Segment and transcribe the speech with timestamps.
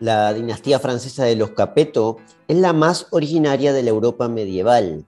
[0.00, 5.06] La dinastía francesa de los Capeto es la más originaria de la Europa medieval.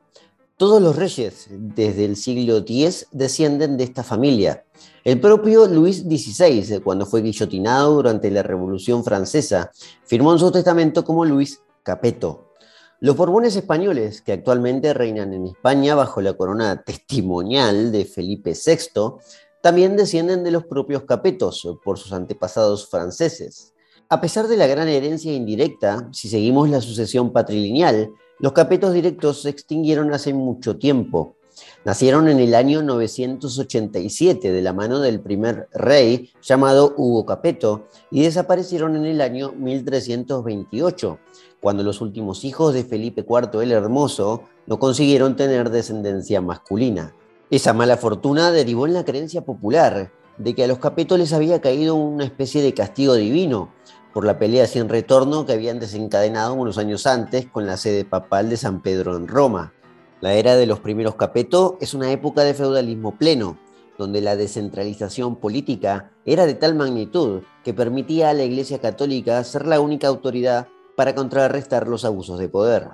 [0.57, 4.65] Todos los reyes desde el siglo X descienden de esta familia.
[5.05, 9.71] El propio Luis XVI, cuando fue guillotinado durante la Revolución Francesa,
[10.05, 12.51] firmó en su testamento como Luis Capeto.
[12.99, 19.21] Los Borbones españoles, que actualmente reinan en España bajo la corona testimonial de Felipe VI,
[19.63, 23.73] también descienden de los propios Capetos por sus antepasados franceses.
[24.13, 28.11] A pesar de la gran herencia indirecta, si seguimos la sucesión patrilineal,
[28.41, 31.37] los capetos directos se extinguieron hace mucho tiempo.
[31.85, 38.25] Nacieron en el año 987 de la mano del primer rey llamado Hugo Capeto y
[38.25, 41.21] desaparecieron en el año 1328,
[41.61, 47.15] cuando los últimos hijos de Felipe IV el Hermoso no consiguieron tener descendencia masculina.
[47.49, 51.61] Esa mala fortuna derivó en la creencia popular de que a los capetos les había
[51.61, 53.73] caído una especie de castigo divino,
[54.13, 58.49] por la pelea sin retorno que habían desencadenado unos años antes con la sede papal
[58.51, 59.73] de San Pedro en Roma.
[60.21, 63.59] La era de los primeros Capeto es una época de feudalismo pleno,
[63.97, 69.67] donde la descentralización política era de tal magnitud que permitía a la Iglesia Católica ser
[69.67, 72.89] la única autoridad para contrarrestar los abusos de poder.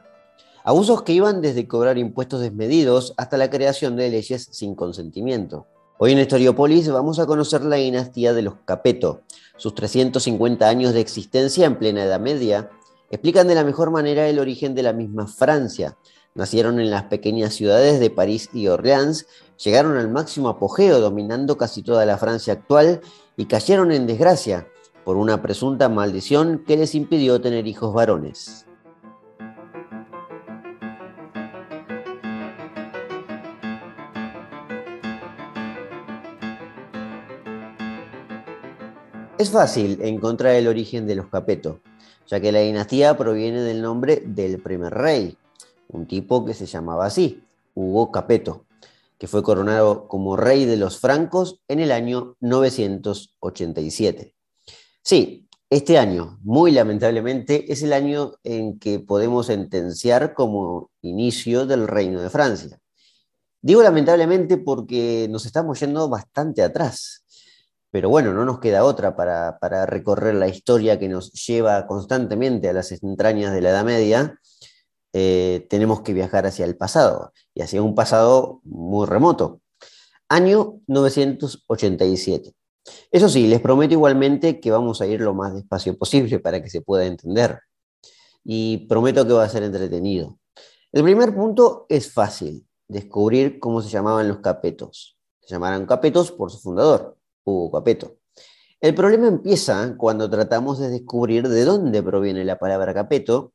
[0.64, 5.66] Abusos que iban desde cobrar impuestos desmedidos hasta la creación de leyes sin consentimiento.
[5.98, 9.22] Hoy en Historiopolis vamos a conocer la dinastía de los Capeto.
[9.56, 12.68] Sus 350 años de existencia en plena Edad Media
[13.10, 15.96] explican de la mejor manera el origen de la misma Francia.
[16.34, 21.82] Nacieron en las pequeñas ciudades de París y Orleans, llegaron al máximo apogeo dominando casi
[21.82, 23.00] toda la Francia actual
[23.38, 24.68] y cayeron en desgracia
[25.02, 28.65] por una presunta maldición que les impidió tener hijos varones.
[39.38, 41.80] Es fácil encontrar el origen de los Capeto,
[42.26, 45.36] ya que la dinastía proviene del nombre del primer rey,
[45.88, 48.64] un tipo que se llamaba así, Hugo Capeto,
[49.18, 54.34] que fue coronado como rey de los francos en el año 987.
[55.02, 61.86] Sí, este año, muy lamentablemente, es el año en que podemos sentenciar como inicio del
[61.86, 62.80] reino de Francia.
[63.60, 67.25] Digo lamentablemente porque nos estamos yendo bastante atrás
[67.96, 72.74] pero bueno, no nos queda otra para, recorrer la historia que nos lleva constantemente a
[72.74, 74.38] las entrañas de la Edad Media.
[75.14, 79.62] Eh, tenemos que viajar hacia el pasado, y hacia un pasado muy remoto.
[80.28, 82.52] Año 987.
[83.10, 86.68] Eso sí, les prometo igualmente que vamos a ir lo más despacio posible para que
[86.68, 87.60] se pueda entender.
[88.44, 90.38] Y prometo que va a ser entretenido.
[90.92, 95.16] El primer punto es fácil, descubrir cómo se llamaban los capetos.
[95.40, 97.15] Se llamarán capetos por su fundador,
[97.46, 98.18] Hugo Capeto.
[98.80, 103.54] El problema empieza cuando tratamos de descubrir de dónde proviene la palabra Capeto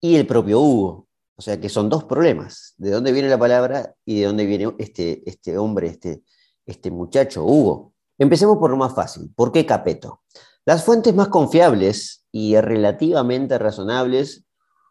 [0.00, 1.08] y el propio Hugo.
[1.36, 4.72] O sea que son dos problemas, de dónde viene la palabra y de dónde viene
[4.78, 6.22] este, este hombre, este,
[6.64, 7.94] este muchacho, Hugo.
[8.18, 9.32] Empecemos por lo más fácil.
[9.34, 10.20] ¿Por qué Capeto?
[10.64, 14.43] Las fuentes más confiables y relativamente razonables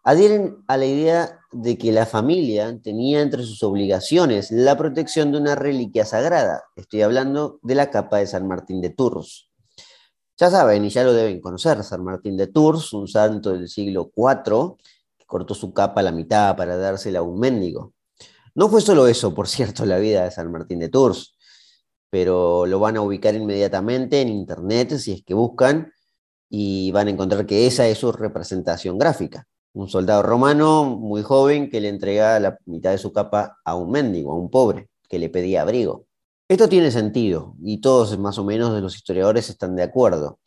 [0.03, 5.37] adhieren a la idea de que la familia tenía entre sus obligaciones la protección de
[5.37, 6.63] una reliquia sagrada.
[6.75, 9.49] Estoy hablando de la capa de San Martín de Tours.
[10.37, 14.11] Ya saben y ya lo deben conocer, San Martín de Tours, un santo del siglo
[14.15, 14.75] IV,
[15.17, 17.93] que cortó su capa a la mitad para dársela a un mendigo.
[18.55, 21.37] No fue solo eso, por cierto, la vida de San Martín de Tours,
[22.09, 25.93] pero lo van a ubicar inmediatamente en internet si es que buscan
[26.49, 31.69] y van a encontrar que esa es su representación gráfica un soldado romano muy joven
[31.69, 35.19] que le entregaba la mitad de su capa a un mendigo, a un pobre, que
[35.19, 36.05] le pedía abrigo.
[36.47, 40.39] Esto tiene sentido y todos más o menos de los historiadores están de acuerdo.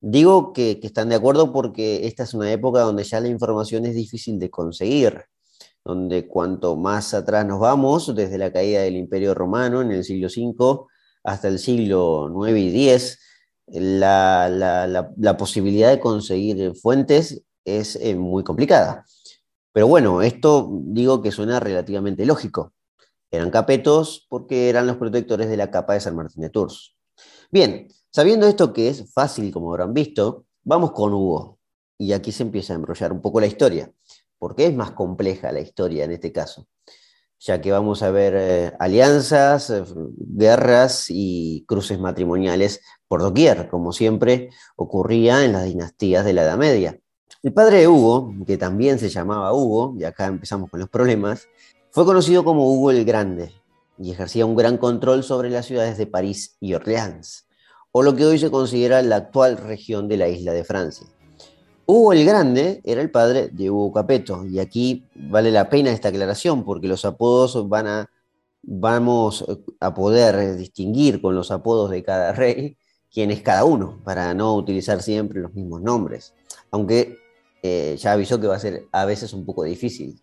[0.00, 3.94] Digo que, están de acuerdo porque esta es una época donde ya la información es
[3.94, 5.22] difícil de conseguir,
[5.84, 10.28] donde cuanto más atrás nos vamos, desde la caída del Imperio Romano en el siglo
[10.28, 10.86] V
[11.22, 13.18] hasta el siglo IX y X,
[13.68, 19.04] la posibilidad de conseguir fuentes es eh, muy complicada.
[19.72, 22.72] Pero bueno, esto digo que suena relativamente lógico.
[23.30, 26.94] Eran capetos porque eran los protectores de la capa de San Martín de Tours.
[27.50, 31.58] Bien, sabiendo esto que es fácil, como habrán visto, vamos con Hugo.
[31.98, 33.92] Y aquí se empieza a enrollar un poco la historia,
[34.38, 36.66] porque es más compleja la historia en este caso,
[37.38, 39.84] ya que vamos a ver eh, alianzas, eh,
[40.16, 46.58] guerras y cruces matrimoniales por doquier, como siempre ocurría en las dinastías de la Edad
[46.58, 46.98] Media.
[47.42, 51.46] El padre de Hugo, que también se llamaba Hugo, y acá empezamos con los problemas,
[51.90, 53.52] fue conocido como Hugo el Grande
[53.98, 57.46] y ejercía un gran control sobre las ciudades de París y Orleans,
[57.92, 61.06] o lo que hoy se considera la actual región de la isla de Francia.
[61.86, 66.08] Hugo el Grande era el padre de Hugo Capeto, y aquí vale la pena esta
[66.08, 68.10] aclaración porque los apodos van a,
[68.62, 69.44] vamos
[69.80, 72.76] a poder distinguir con los apodos de cada rey
[73.12, 76.34] quién es cada uno, para no utilizar siempre los mismos nombres,
[76.74, 77.20] aunque
[77.62, 80.20] eh, ya avisó que va a ser a veces un poco difícil.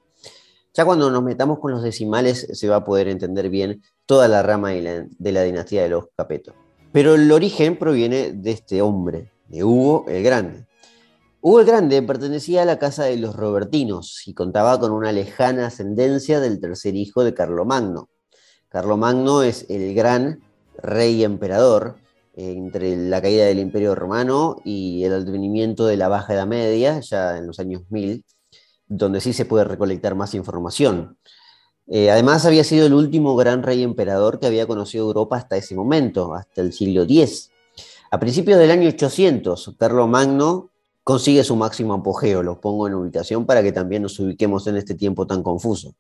[0.74, 4.44] Ya cuando nos metamos con los decimales se va a poder entender bien toda la
[4.44, 6.54] rama de la, dinastía de los Capeto.
[6.92, 10.68] Pero el origen proviene de este hombre, de Hugo el Grande.
[11.40, 15.68] Hugo el Grande pertenecía a la casa de los Robertinos y contaba con una lejana
[15.68, 18.10] ascendencia del tercer hijo de Carlomagno.
[18.68, 20.42] Carlomagno es el gran
[20.76, 21.96] rey emperador
[22.34, 27.38] entre la caída del Imperio Romano y el advenimiento de la Baja Edad Media, ya
[27.38, 28.24] en los años 1000,
[28.88, 31.18] donde sí se puede recolectar más información.
[31.88, 35.76] Eh, además, había sido el último gran rey emperador que había conocido Europa hasta ese
[35.76, 37.52] momento, hasta el siglo X.
[38.12, 40.70] A principios del año 800, Carlos Magno
[41.04, 44.96] consigue su máximo apogeo, lo pongo en ubicación para que también nos ubiquemos en este
[44.96, 45.96] tiempo tan confuso.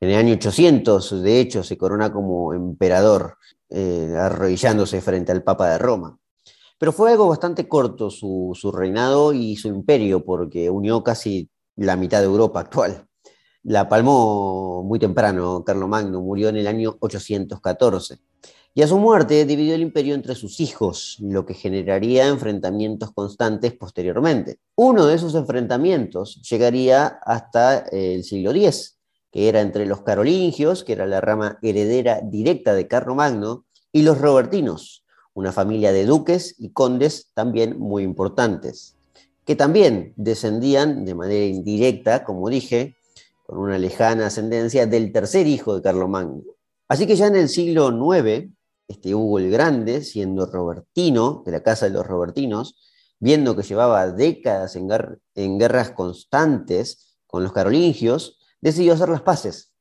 [0.00, 3.36] En el año 800, de hecho, se corona como emperador,
[3.68, 6.18] eh, arrodillándose frente al Papa de Roma.
[6.78, 11.96] Pero fue algo bastante corto su, su reinado y su imperio, porque unió casi la
[11.96, 13.06] mitad de Europa actual.
[13.62, 18.20] La palmó muy temprano Carlomagno, murió en el año 814.
[18.72, 23.74] Y a su muerte dividió el imperio entre sus hijos, lo que generaría enfrentamientos constantes
[23.74, 24.60] posteriormente.
[24.76, 28.99] Uno de esos enfrentamientos llegaría hasta el siglo X,
[29.30, 34.18] que era entre los carolingios, que era la rama heredera directa de Carlomagno, y los
[34.18, 35.04] robertinos,
[35.34, 38.96] una familia de duques y condes también muy importantes
[39.50, 42.94] que también descendían de manera indirecta, como dije,
[43.42, 46.44] con una lejana ascendencia del tercer hijo de Carlomagno.
[46.86, 48.48] Así que ya en el siglo IX,
[48.86, 52.76] este Hugo el Grande, siendo robertino, de la casa de los robertinos,
[53.18, 54.88] viendo que llevaba décadas en,
[55.34, 59.72] en guerras constantes con los carolingios, decidió hacer las paces.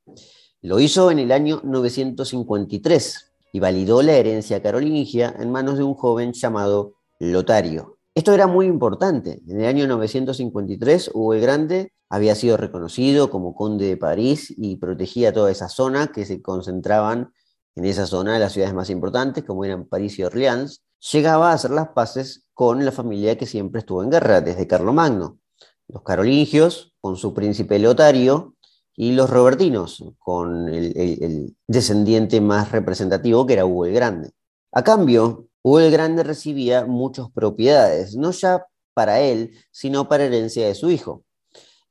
[0.62, 5.94] Lo hizo en el año 953 y validó la herencia carolingia en manos de un
[5.94, 7.98] joven llamado Lotario.
[8.14, 9.42] Esto era muy importante.
[9.48, 14.78] En el año 953, Hugo el Grande había sido reconocido como conde de París y
[14.78, 17.32] protegía toda esa zona que se concentraban
[17.76, 20.82] en esa zona de las ciudades más importantes, como eran París y Orleans.
[21.12, 25.40] Llegaba a hacer las paces con la familia que siempre estuvo en guerra, desde Carlomagno.
[25.88, 28.56] Los carolingios, con su príncipe Lotario,
[29.02, 34.32] y los robertinos, con el, descendiente más representativo, que era Hugo el Grande.
[34.74, 40.68] A cambio, Hugo el Grande recibía muchas propiedades, no ya para él, sino para herencia
[40.68, 41.24] de su hijo.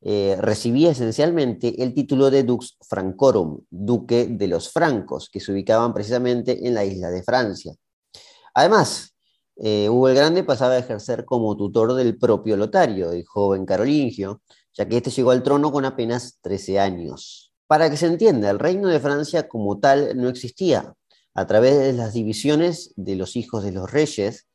[0.03, 5.95] Eh, recibía esencialmente el título de Dux Francorum, duque de los francos, que se ubicaban
[5.95, 7.75] precisamente en la isla de Francia.
[8.53, 9.15] Además,
[9.57, 14.43] eh, Hugo el Grande pasaba a ejercer como tutor del propio Lotario, el joven carolingio,
[14.79, 17.53] ya que éste llegó al trono con apenas 13 años.
[17.67, 20.95] Para que se entienda, el reino de Francia como tal no existía,
[21.35, 24.47] a través de las divisiones de los hijos de los reyes,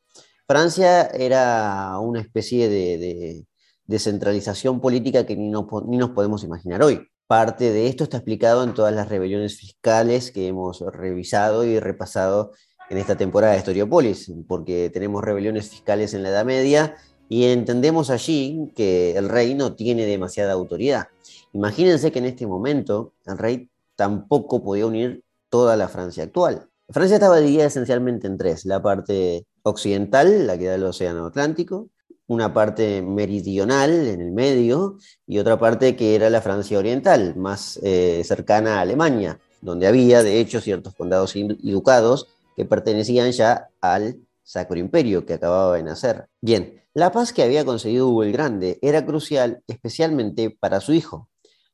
[0.46, 3.46] Francia era una especie de,
[3.86, 7.06] descentralización política que ni, ni nos podemos imaginar hoy.
[7.26, 12.52] Parte de esto está explicado en todas las rebeliones fiscales que hemos revisado y repasado
[12.90, 16.96] en esta temporada de Historiopolis, porque tenemos rebeliones fiscales en la Edad Media
[17.28, 21.08] y entendemos allí que el rey no tiene demasiada autoridad.
[21.52, 26.68] Imagínense que en este momento el rey tampoco podía unir toda la Francia actual.
[26.88, 31.88] Francia estaba dividida esencialmente en tres, la parte occidental, la que da el Océano Atlántico,
[32.26, 37.78] una parte meridional en el medio y otra parte que era la Francia oriental, más
[37.82, 43.68] eh, cercana a Alemania, donde había de hecho ciertos condados y ducados que pertenecían ya
[43.80, 46.26] al Sacro Imperio que acababa de nacer.
[46.40, 51.28] Bien, la paz que había conseguido Hugo el Grande era crucial especialmente para su hijo,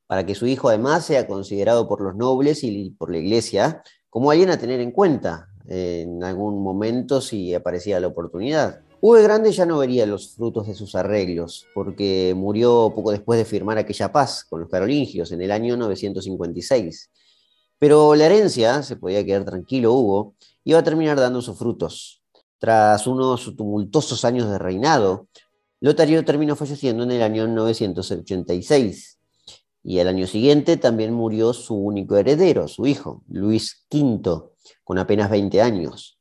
[0.07, 4.31] para que su hijo además sea considerado por los nobles y por la iglesia como
[4.31, 8.81] alguien a tener en cuenta en algún momento si aparecía la oportunidad.
[9.03, 13.45] Hugo Grande ya no vería los frutos de sus arreglos, porque murió poco después de
[13.45, 17.11] firmar aquella paz con los carolingios en el año 956.
[17.79, 20.35] Pero la herencia, se podía quedar tranquilo Hugo,
[20.65, 22.20] iba a terminar dando sus frutos.
[22.61, 25.27] Tras unos tumultuosos años de reinado,
[25.81, 29.19] Lotario terminó falleciendo en el año 986
[29.83, 34.51] y al año siguiente también murió su único heredero, su hijo, Luis V,
[34.85, 36.19] con apenas 20 años.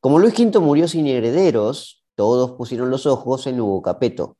[0.00, 4.38] Como Luis V murió sin herederos, todos pusieron los ojos en Hugo Capeto.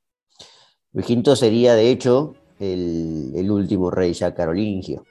[0.94, 5.04] Luis V sería, de hecho, el, último rey ya carolingio.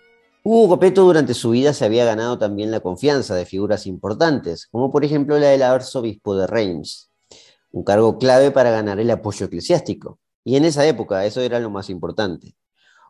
[0.43, 4.89] Hugo Capeto durante su vida se había ganado también la confianza de figuras importantes, como
[4.89, 7.11] por ejemplo la del arzobispo de Reims,
[7.71, 10.17] un cargo clave para ganar el apoyo eclesiástico.
[10.43, 12.55] Y en esa época, eso era lo más importante.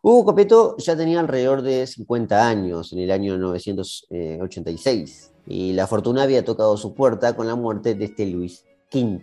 [0.02, 6.24] Hugo Capeto ya tenía alrededor de 50 años en el año 986 y la fortuna
[6.24, 9.22] había tocado su puerta con la muerte de este Luis V.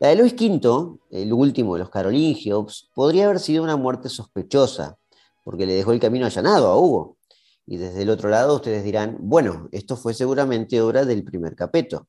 [0.00, 4.98] La de Luis V, el último de los carolingios, podría haber sido una muerte sospechosa,
[5.42, 7.16] porque le dejó el camino allanado a Hugo.
[7.66, 12.08] Y desde el otro lado ustedes dirán, bueno, esto fue seguramente obra del primer Capeto.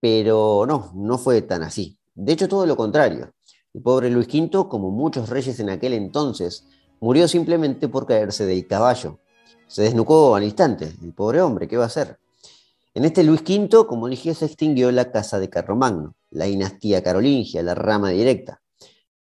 [0.00, 1.98] Pero no, no fue tan así.
[2.14, 3.32] De hecho, todo lo contrario.
[3.72, 6.66] El pobre Luis V, como muchos reyes en aquel entonces,
[7.00, 9.18] murió simplemente por caerse del caballo.
[9.66, 12.18] Se desnucó al instante, el pobre hombre, ¿qué va a hacer?
[12.94, 17.62] En este Luis V, como dije, se extinguió la casa de Carlomagno, la dinastía carolingia,
[17.62, 18.62] la rama directa.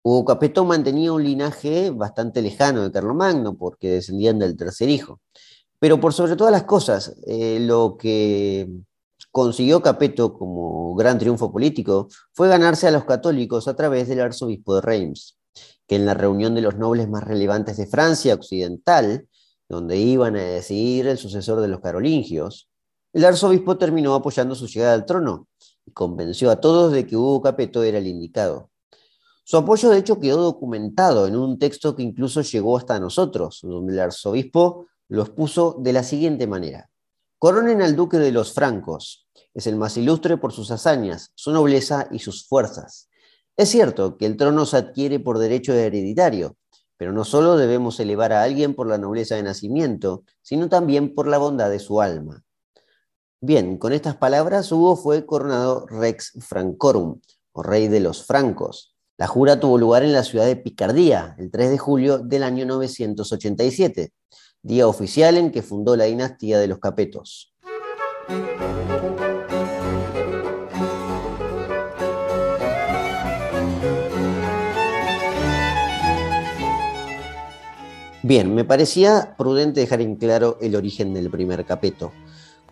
[0.04, 5.22] Hugo Capeto mantenía un linaje bastante lejano de Carlomagno, porque descendían del tercer hijo.
[5.80, 8.68] Pero por sobre todas las cosas, eh, lo que
[9.32, 14.76] consiguió Capeto como gran triunfo político fue ganarse a los católicos a través del arzobispo
[14.76, 15.38] de Reims,
[15.88, 19.28] que en la reunión de los nobles más relevantes de Francia occidental,
[19.70, 22.70] donde iban a decidir el sucesor de los carolingios,
[23.14, 25.48] el arzobispo terminó apoyando su llegada al trono
[25.86, 28.71] y convenció a todos de que Hugo Capeto era el indicado.
[29.44, 33.94] Su apoyo, de hecho, quedó documentado en un texto que incluso llegó hasta nosotros, donde
[33.94, 36.90] el arzobispo los puso de la siguiente manera.
[37.38, 39.28] Coronen al duque de los francos.
[39.54, 43.10] Es el más ilustre por sus hazañas, su nobleza y sus fuerzas.
[43.58, 46.56] Es cierto que el trono se adquiere por derecho hereditario,
[46.98, 51.28] pero no solo debemos elevar a alguien por la nobleza de nacimiento, sino también por
[51.28, 52.44] la bondad de su alma.
[53.42, 57.20] Bien, con estas palabras Hugo fue coronado Rex Francorum,
[57.54, 58.91] o rey de los francos.
[59.22, 62.66] La jura tuvo lugar en la ciudad de Picardía, el 3 de julio del año
[62.66, 64.14] 987,
[64.64, 67.54] día oficial en que fundó la dinastía de los Capetos.
[78.24, 82.12] Bien, me parecía prudente dejar en claro el origen del primer capeto,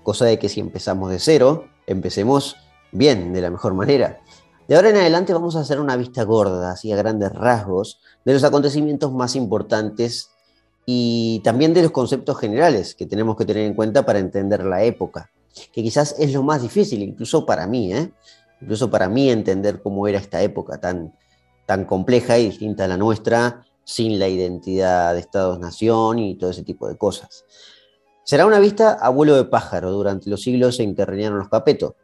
[0.02, 2.56] cosa de que si empezamos de cero, empecemos
[2.92, 4.22] bien, de la mejor manera.
[4.70, 8.34] De ahora en adelante vamos a hacer una vista gorda, así a grandes rasgos, de
[8.34, 10.30] los acontecimientos más importantes
[10.86, 14.84] y también de los conceptos generales que tenemos que tener en cuenta para entender la
[14.84, 15.32] época,
[15.74, 18.12] que quizás es lo más difícil, incluso para mí, ¿eh?
[18.62, 21.16] incluso para mí entender cómo era esta época tan,
[21.66, 26.62] tan compleja y distinta a la nuestra, sin la identidad de Estados-nación y todo ese
[26.62, 27.44] tipo de cosas.
[28.24, 31.96] Será una vista a vuelo de pájaro durante los siglos en que reinaron los Capeto,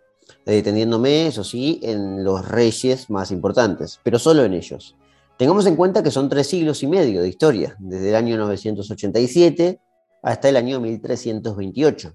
[0.52, 4.96] deteniéndome, eso sí, en los reyes más importantes, pero solo en ellos.
[5.38, 9.80] Tengamos en cuenta que son tres siglos y medio de historia, desde el año 987
[10.24, 12.14] hasta el año 1328.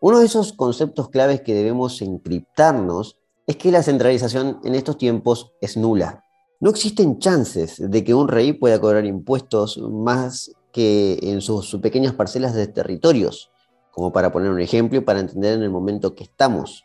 [0.00, 5.52] Uno de esos conceptos claves que debemos encriptarnos es que la centralización en estos tiempos
[5.60, 6.24] es nula.
[6.58, 12.14] No existen chances de que un rey pueda cobrar impuestos más que en sus, pequeñas
[12.14, 13.50] parcelas de territorios,
[13.90, 16.84] como para poner un ejemplo y para entender en el momento que estamos.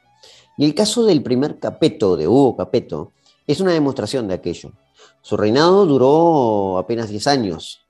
[0.57, 3.12] Y el caso del primer Capeto, de Hugo Capeto,
[3.45, 4.71] es una demostración de aquello.
[5.21, 7.81] Su reinado duró apenas 10 años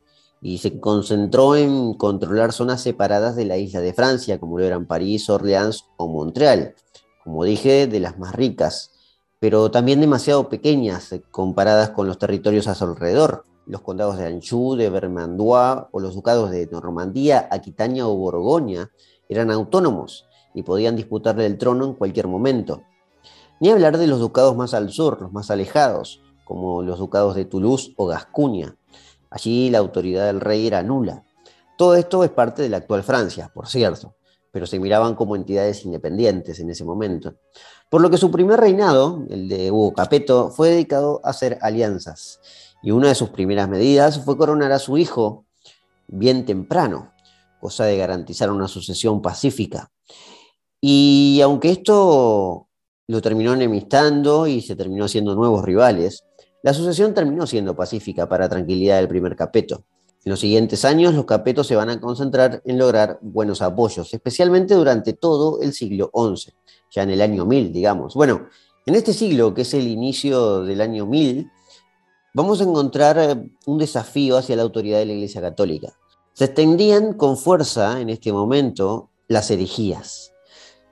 [0.42, 4.86] y se concentró en controlar zonas separadas de la isla de Francia, como lo eran
[4.86, 6.76] París, Orleans o Montreal,
[7.24, 8.92] como dije, de las más ricas,
[9.40, 13.44] pero también demasiado pequeñas comparadas con los territorios a su alrededor.
[13.66, 18.92] Los condados de Anjou, de Vermandois o los ducados de Normandía, Aquitania o Borgoña
[19.28, 20.25] eran autónomos
[20.56, 22.82] y podían disputarle el trono en cualquier momento.
[23.60, 27.46] Ni hablar de los ducados más al sur, los más alejados, como los ducados de
[27.46, 28.76] Toulouse o Gascuña.
[29.30, 31.24] Allí la autoridad del rey era nula.
[31.78, 34.16] Todo esto es parte de la actual Francia, por cierto
[34.56, 37.36] pero se miraban como entidades independientes en ese momento.
[37.90, 42.40] Por lo que su primer reinado, el de Hugo Capeto, fue dedicado a hacer alianzas.
[42.82, 45.44] Y una de sus primeras medidas fue coronar a su hijo
[46.08, 47.12] bien temprano,
[47.60, 49.92] cosa de garantizar una sucesión pacífica.
[50.88, 52.68] Y aunque esto
[53.08, 56.26] lo terminó enemistando y se terminó haciendo nuevos rivales,
[56.62, 59.84] la sucesión terminó siendo pacífica para tranquilidad del primer Capeto.
[60.24, 64.76] En los siguientes años, los capetos se van a concentrar en lograr buenos apoyos, especialmente
[64.76, 66.54] durante todo el siglo XI,
[66.92, 68.14] ya en el año 1000, digamos.
[68.14, 68.48] Bueno,
[68.86, 71.50] en este siglo, que es el inicio del año 1000,
[72.36, 75.94] vamos a encontrar eh, un desafío hacia la autoridad de la Iglesia Católica.
[76.34, 80.35] Se extendían con fuerza en este momento las herejías,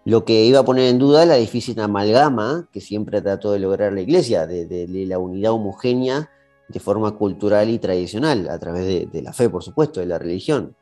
[0.05, 3.93] lo que iba a poner en duda la difícil amalgama que siempre trató de lograr
[3.93, 6.29] la Iglesia, de la unidad homogénea
[6.67, 10.75] de forma cultural y tradicional, a través de, la fe, por supuesto, de la religión.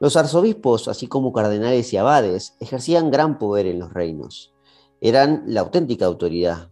[0.00, 4.52] Los arzobispos, así como cardenales y abades, ejercían gran poder en los reinos.
[5.00, 6.70] Eran la auténtica autoridad.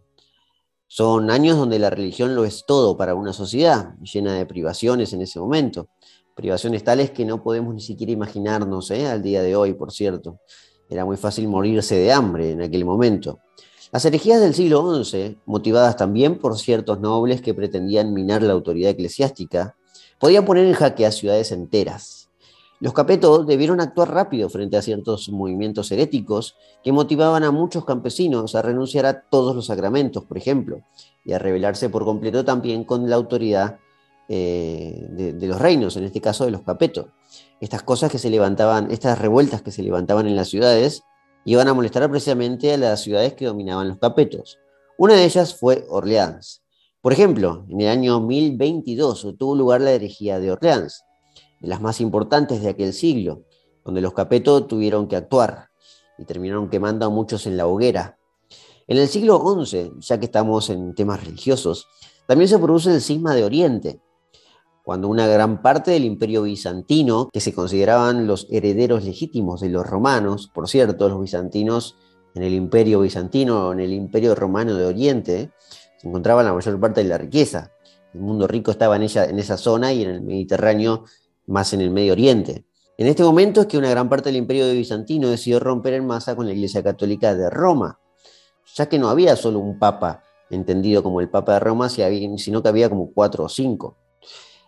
[0.87, 5.23] Son años donde la religión lo es todo para una sociedad, llena de privaciones en
[5.23, 5.89] ese momento.
[6.35, 9.07] Privaciones tales que no podemos ni siquiera imaginarnos ¿eh?
[9.07, 10.41] al día de hoy, por cierto.
[10.93, 13.39] Era muy fácil morirse de hambre en aquel momento.
[13.91, 18.91] Las herejías del siglo XI, motivadas también por ciertos nobles que pretendían minar la autoridad
[18.91, 19.77] eclesiástica,
[20.19, 22.31] podían poner en jaque a ciudades enteras.
[22.79, 28.55] Los capetos debieron actuar rápido frente a ciertos movimientos heréticos que motivaban a muchos campesinos
[28.55, 30.81] a renunciar a todos los sacramentos, por ejemplo,
[31.25, 33.79] y a rebelarse por completo también con la autoridad
[34.29, 37.07] eh, de, los reinos, en este caso de los capetos.
[37.63, 41.05] Estas cosas que se levantaban, estas revueltas que se levantaban en las ciudades,
[41.45, 44.59] iban a molestar precisamente a las ciudades que dominaban los capetos.
[44.99, 46.65] Una de ellas fue Orleans.
[47.01, 51.05] Por ejemplo, en el año 1022 tuvo lugar la herejía de Orleans
[51.61, 53.45] de las más importantes de aquel siglo,
[53.85, 55.69] donde los capetos tuvieron que actuar
[56.19, 58.19] y terminaron quemando a muchos en la hoguera.
[58.89, 61.87] En el siglo XI, ya que estamos en temas religiosos,
[62.27, 64.01] también se produce el cisma de Oriente,
[64.83, 69.87] cuando una gran parte del imperio bizantino, que se consideraban los herederos legítimos de los
[69.87, 71.97] romanos, por cierto, los bizantinos
[72.35, 75.51] en el imperio bizantino en el imperio romano de Oriente,
[75.99, 77.71] se encontraban la mayor parte de la riqueza.
[78.13, 81.05] El mundo rico estaba en, ella, en esa zona y en el Mediterráneo
[81.47, 82.65] más en el Medio Oriente.
[82.99, 86.37] En este momento es que una gran parte del imperio bizantino decidió romper en masa
[86.37, 87.99] con la Iglesia Católica de Roma,
[88.75, 92.69] ya que no había solo un papa entendido como el Papa de Roma, sino que
[92.69, 93.97] había como cuatro o cinco.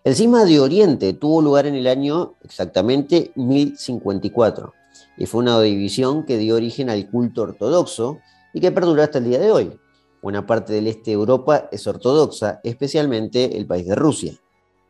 [0.04, 4.75] El cisma de Oriente tuvo lugar en el año exactamente 1054
[5.16, 8.18] y fue una división que dio origen al culto ortodoxo
[8.52, 9.80] y que perdura hasta el día de hoy.
[10.20, 14.34] Buena parte del este de Europa es ortodoxa, especialmente el país de Rusia.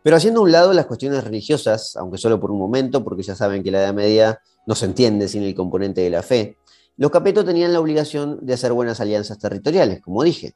[0.02, 3.36] Pero haciendo a un lado las cuestiones religiosas, aunque solo por un momento, porque ya
[3.36, 6.56] saben que la Edad Media no se entiende sin el componente de la fe,
[6.96, 10.54] los capetos tenían la obligación de hacer buenas alianzas territoriales, como dije.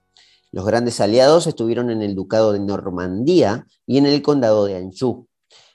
[0.50, 5.26] Los grandes aliados estuvieron en el Ducado de Normandía y en el Condado de Anjou,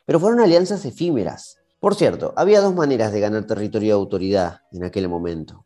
[0.05, 1.57] pero fueron alianzas efímeras.
[1.79, 5.65] Por cierto, había dos maneras de ganar territorio de autoridad en aquel momento,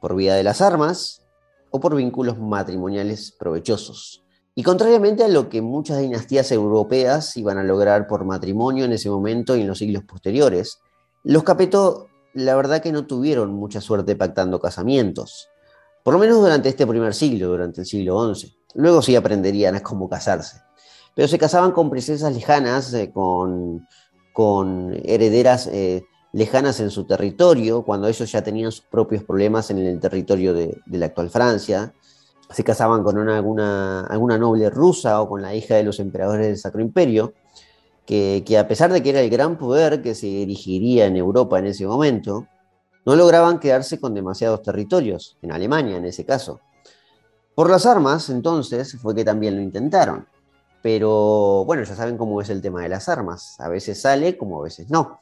[0.00, 1.22] por vía de las armas
[1.70, 4.24] o por vínculos matrimoniales provechosos.
[4.56, 9.08] Y contrariamente a lo que muchas dinastías europeas iban a lograr por matrimonio en ese
[9.08, 10.80] momento y en los siglos posteriores,
[11.22, 15.48] los Capeto la verdad que no tuvieron mucha suerte pactando casamientos,
[16.08, 18.56] por lo menos durante este primer siglo, durante el siglo XI.
[18.76, 20.56] Luego sí aprenderían a cómo casarse,
[21.14, 23.86] pero se casaban con princesas lejanas, eh, con,
[24.32, 29.80] con, herederas eh, lejanas en su territorio, cuando ellos ya tenían sus propios problemas en
[29.80, 31.92] el territorio de, la actual Francia
[32.48, 36.56] se casaban con alguna, alguna noble rusa o con la hija de los emperadores del
[36.56, 37.34] Sacro Imperio,
[38.06, 41.66] que, a pesar de que era el gran poder que se erigiría en Europa en
[41.66, 42.46] ese momento,
[43.08, 46.60] no lograban quedarse con demasiados territorios, en Alemania en ese caso.
[47.54, 50.26] Por las armas, entonces, fue que también lo intentaron.
[50.82, 53.58] Pero bueno, ya saben cómo es el tema de las armas.
[53.60, 55.20] A veces sale, como a veces no.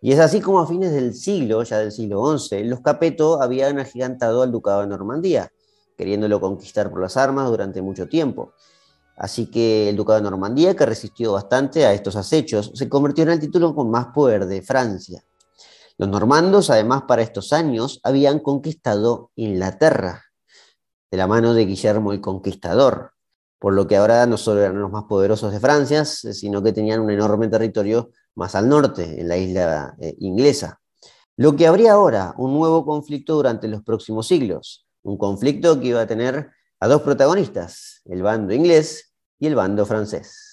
[0.00, 3.80] Y es así como a fines del siglo, ya del siglo XI, los Capeto habían
[3.80, 5.50] agigantado al Ducado de Normandía,
[5.98, 8.52] queriéndolo conquistar por las armas durante mucho tiempo.
[9.16, 13.30] Así que el Ducado de Normandía, que resistió bastante a estos acechos, se convirtió en
[13.30, 15.24] el título con más poder de Francia.
[15.96, 20.24] Los normandos, además, para estos años habían conquistado Inglaterra,
[21.10, 23.12] de la mano de Guillermo el Conquistador,
[23.60, 27.00] por lo que ahora no solo eran los más poderosos de Francia, sino que tenían
[27.00, 30.80] un enorme territorio más al norte, en la isla eh, inglesa.
[31.36, 36.00] Lo que habría ahora un nuevo conflicto durante los próximos siglos, un conflicto que iba
[36.00, 40.43] a tener a dos protagonistas, el bando inglés y el bando francés.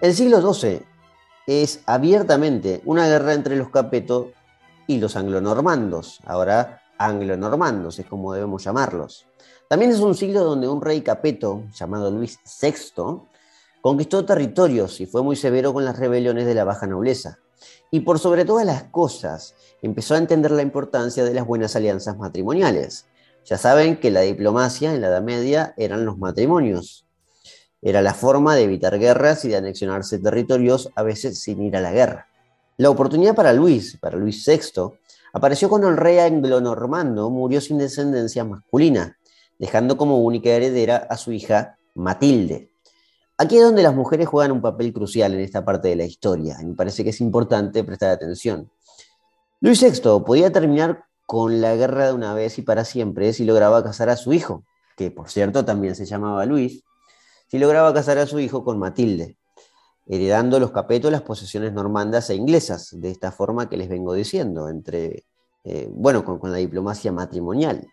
[0.00, 0.82] El siglo XII
[1.46, 4.28] es abiertamente una guerra entre los capetos
[4.86, 9.26] y los anglonormandos, ahora anglonormandos es como debemos llamarlos.
[9.68, 13.28] También es un siglo donde un rey capeto llamado Luis VI
[13.80, 17.38] Conquistó territorios y fue muy severo con las rebeliones de la baja nobleza.
[17.90, 22.18] Y por sobre todas las cosas, empezó a entender la importancia de las buenas alianzas
[22.18, 23.06] matrimoniales.
[23.44, 27.07] Ya saben que la diplomacia en la Edad Media eran los matrimonios.
[27.80, 31.80] Era la forma de evitar guerras y de anexionarse territorios, a veces sin ir a
[31.80, 32.26] la guerra.
[32.76, 34.92] La oportunidad para Luis, para Luis VI,
[35.32, 39.16] apareció cuando el rey anglo-normando murió sin descendencia masculina,
[39.58, 42.70] dejando como única heredera a su hija Matilde.
[43.36, 46.56] Aquí es donde las mujeres juegan un papel crucial en esta parte de la historia,
[46.60, 48.70] y me parece que es importante prestar atención.
[49.60, 53.84] Luis VI podía terminar con la guerra de una vez y para siempre si lograba
[53.84, 54.64] casar a su hijo,
[54.96, 56.82] que por cierto también se llamaba Luis,
[57.48, 59.36] si lograba casar a su hijo con Matilde.
[60.10, 64.70] heredando los Capeto las posesiones normandas e inglesas, de esta forma que les vengo diciendo,
[64.70, 65.24] entre,
[65.64, 67.86] eh, bueno, con, la diplomacia matrimonial.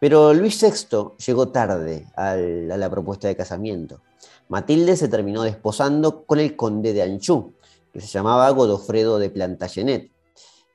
[0.00, 4.02] Pero Luis VI llegó tarde a la propuesta de casamiento.
[4.48, 7.54] Matilde se terminó desposando con el conde de Anjou,
[7.92, 10.10] que se llamaba Godofredo de Plantagenet.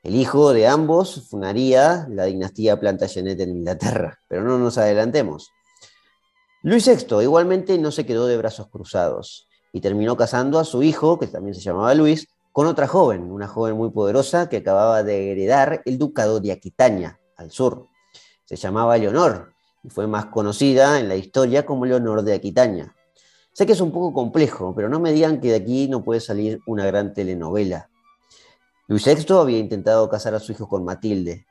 [0.04, 5.52] El hijo de ambos fundaría la dinastía Plantagenet en Inglaterra, pero no nos adelantemos.
[6.64, 11.18] Luis VI igualmente no se quedó de brazos cruzados y terminó casando a su hijo,
[11.18, 15.32] que también se llamaba Luis, con otra joven, una joven muy poderosa que acababa de
[15.32, 17.88] heredar el ducado de Aquitania, al sur.
[18.46, 22.96] Se llamaba Leonor y fue más conocida en la historia como Leonor de Aquitania.
[23.54, 26.20] Sé que es un poco complejo, pero no me digan que de aquí no puede
[26.20, 27.90] salir una gran telenovela.
[28.88, 31.48] Luis VI había intentado casar a su hijo con Matilde.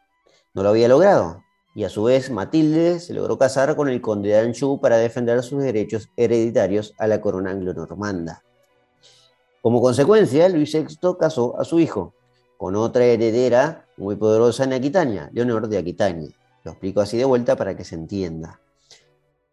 [0.55, 1.43] No lo había logrado,
[1.75, 5.43] y a su vez Matilde se logró casar con el conde de Anjou para defender
[5.43, 8.43] sus derechos hereditarios a la corona anglo-normanda.
[9.63, 12.15] Como consecuencia, Luis VI casó a su hijo
[12.57, 16.31] con otra heredera muy poderosa en Aquitania, Leonor de Aquitania.
[16.65, 18.61] Lo explico así de vuelta para que se entienda,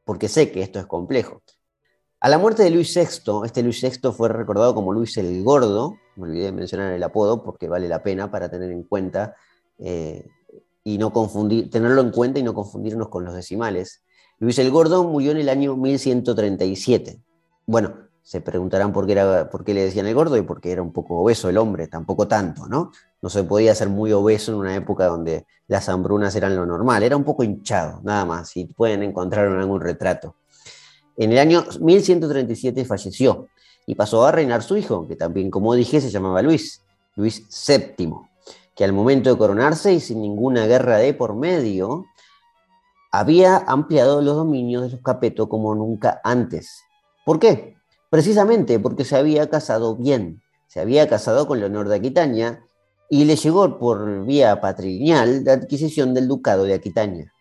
[0.04, 1.42] porque sé que esto es complejo.
[2.20, 5.98] A la muerte de Luis VI, este Luis VI fue recordado como Luis el Gordo,
[6.16, 9.36] me olvidé de mencionar el apodo porque vale la pena para tener en cuenta
[9.78, 10.28] eh,
[10.88, 14.04] y no confundir, tenerlo en cuenta y no confundirnos con los decimales.
[14.40, 17.20] Luis el Gordo murió en el año 1137.
[17.66, 20.82] Bueno, se preguntarán por qué, era, por qué le decían el gordo y porque era
[20.82, 22.94] un poco obeso el hombre, tampoco tanto, ¿no?
[23.22, 27.04] No se podía ser muy obeso en una época donde las hambrunas eran lo normal,
[27.04, 30.36] era un poco hinchado, nada más, y pueden encontrar en algún retrato.
[31.18, 33.50] En el año 1137 falleció
[33.86, 36.82] y pasó a reinar su hijo, que también, como dije, se llamaba Luis,
[37.16, 38.27] Luis VII
[38.78, 42.06] que al momento de coronarse y sin ninguna guerra de por medio,
[43.12, 46.84] había ampliado los dominios de los Capeto como nunca antes.
[47.26, 47.76] ¿Por qué?
[48.12, 52.64] Precisamente porque se había casado bien, se había casado con Leonor de Aquitania
[53.10, 57.34] y le llegó por vía patrilineal la adquisición del ducado de Aquitania.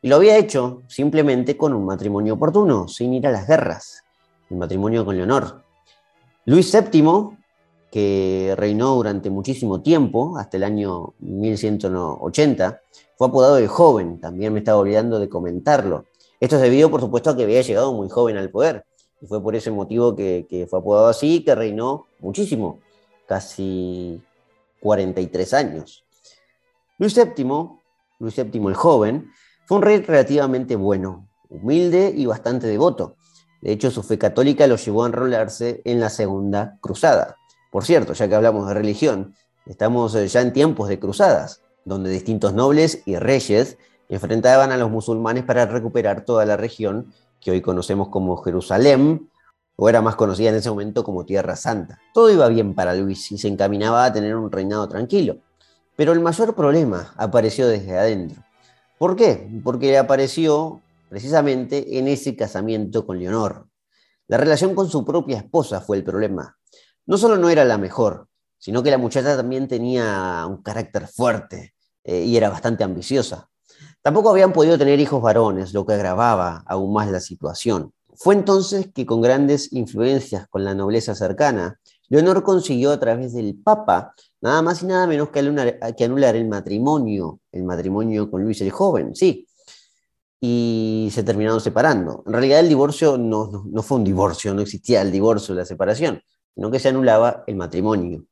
[0.00, 4.02] Y lo había hecho simplemente con un matrimonio oportuno, sin ir a las guerras,
[4.48, 5.62] el matrimonio con Leonor.
[6.46, 7.36] Luis VII
[7.90, 12.80] que reinó durante muchísimo tiempo, hasta el año 1180.
[13.16, 16.06] Fue apodado el joven, también me estaba olvidando de comentarlo.
[16.38, 18.86] Esto es debido, por supuesto, a que había llegado muy joven al poder.
[19.20, 22.80] Y fue por ese motivo que, fue apodado así, que reinó muchísimo,
[23.26, 24.22] casi
[24.80, 26.04] 43 años.
[26.98, 27.44] Luis VII,
[28.18, 29.30] Luis VII el joven,
[29.66, 33.16] fue un rey relativamente bueno, humilde y bastante devoto.
[33.60, 37.36] De hecho, su fe católica lo llevó a enrolarse en la Segunda Cruzada.
[37.70, 42.10] Por cierto, ya que hablamos de religión, estamos eh, ya en tiempos de cruzadas, donde
[42.10, 43.78] distintos nobles y reyes
[44.08, 49.30] enfrentaban a los musulmanes para recuperar toda la región que hoy conocemos como Jerusalén,
[49.76, 51.98] o era más conocida en ese momento como Tierra Santa.
[52.12, 55.38] Todo iba bien para Luis y se encaminaba a tener un reinado tranquilo.
[55.96, 58.42] Pero el mayor problema apareció desde adentro.
[58.98, 59.48] ¿Por qué?
[59.64, 63.68] Porque apareció precisamente en ese casamiento con Leonor.
[64.28, 66.58] La relación con su propia esposa fue el problema
[67.10, 71.74] no solo no era la mejor, sino que la muchacha también tenía un carácter fuerte
[72.04, 73.48] eh, y era bastante ambiciosa.
[74.00, 77.92] Tampoco habían podido tener hijos varones, lo que agravaba aún más la situación.
[78.14, 83.56] Fue entonces que con grandes influencias con la nobleza cercana, Leonor consiguió a través del
[83.56, 88.70] Papa nada más y nada menos que anular, el matrimonio, el matrimonio con Luis el
[88.70, 89.48] Joven, sí.
[90.40, 92.22] Y se terminaron separando.
[92.24, 96.22] En realidad el divorcio no, no fue un divorcio, no existía el divorcio, la separación
[96.54, 98.24] sino que se anulaba el matrimonio.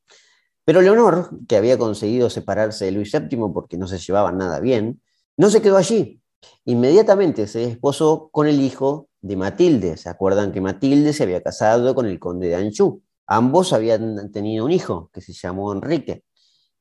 [0.64, 5.00] Pero Leonor, que había conseguido separarse de Luis VII porque no se llevaban nada bien,
[5.36, 6.20] no se quedó allí.
[6.66, 9.96] Inmediatamente se desposó con el hijo de Matilde.
[9.96, 13.02] ¿Se acuerdan que Matilde se había casado con el conde de Anjou?
[13.26, 16.24] Ambos habían tenido un hijo que se llamó Enrique.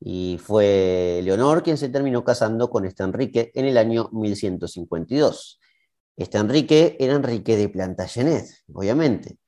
[0.00, 5.60] Y fue Leonor quien se terminó casando con este Enrique en el año 1152.
[6.14, 9.38] Este Enrique era Enrique de Plantagenet, obviamente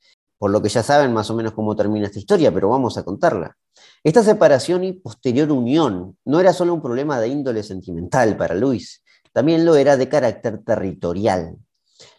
[0.40, 3.02] por lo que ya saben más o menos cómo termina esta historia, pero vamos a
[3.02, 3.58] contarla.
[4.02, 9.04] Esta separación y posterior unión no era solo un problema de índole sentimental para Luis,
[9.34, 11.58] también lo era de carácter territorial.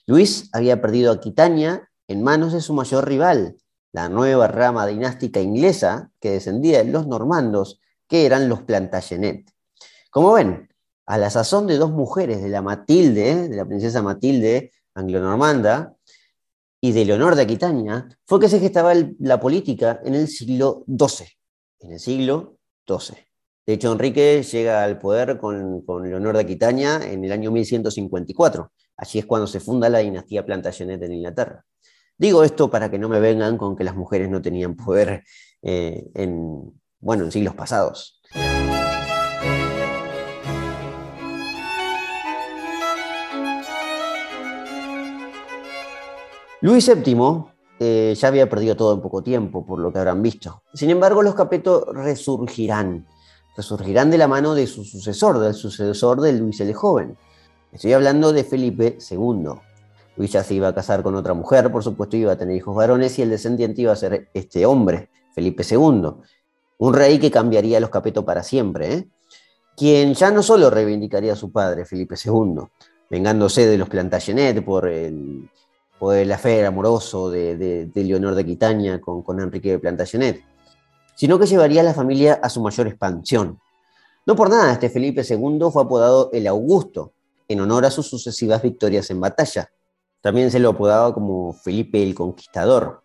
[0.05, 3.57] Luis había perdido Aquitania en manos de su mayor rival,
[3.91, 9.51] la nueva rama dinástica inglesa que descendía de los normandos, que eran los Plantagenet.
[10.11, 10.69] Como ven,
[11.07, 15.95] a la sazón de dos mujeres de la Matilde, de la princesa Matilde anglo-normanda,
[16.81, 21.27] y de Leonor de Aquitania fue que se gestaba la política en el siglo XII.
[21.79, 23.15] En el siglo XII.
[23.67, 28.71] De hecho, Enrique llega al poder con, con, Leonor de Aquitania en el año 1154.
[28.97, 31.63] Allí es cuando se funda la dinastía Plantagenet en Inglaterra.
[32.17, 35.23] Digo esto para que no me vengan con que las mujeres no tenían poder
[35.61, 38.21] eh, en, bueno, en siglos pasados.
[46.61, 47.15] Luis VII
[47.79, 50.61] eh, ya había perdido todo en poco tiempo, por lo que habrán visto.
[50.75, 53.07] Sin embargo, los Capeto resurgirán.
[53.57, 57.17] Resurgirán de la mano de su sucesor, del sucesor de Luis el Joven.
[57.71, 59.53] Estoy hablando de Felipe II.
[60.15, 62.75] Luis ya se iba a casar con otra mujer, por supuesto, iba a tener hijos
[62.75, 66.13] varones y el descendiente iba a ser este hombre, Felipe II.
[66.77, 69.07] Un rey que cambiaría a los Capeto para siempre, ¿eh?
[69.75, 72.61] quien ya no solo reivindicaría a su padre, Felipe II,
[73.09, 75.49] vengándose de los Plantagenet por el
[76.03, 80.43] o el afer amoroso de, Leonor de Quitaña con, con Enrique de Plantagenet,
[81.15, 83.59] sino que llevaría a la familia a su mayor expansión.
[84.25, 87.13] No por nada, este Felipe II fue apodado el Augusto,
[87.47, 89.69] en honor a sus sucesivas victorias en batalla.
[90.21, 93.03] También se lo apodaba como Felipe el Conquistador.